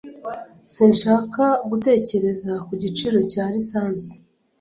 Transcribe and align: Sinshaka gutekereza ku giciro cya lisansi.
Sinshaka 0.73 1.43
gutekereza 1.69 2.51
ku 2.65 2.71
giciro 2.81 3.19
cya 3.31 3.45
lisansi. 3.53 4.11